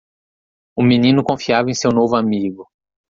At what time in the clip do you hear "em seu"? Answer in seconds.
1.69-1.91